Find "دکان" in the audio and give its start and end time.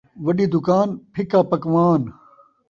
0.53-0.89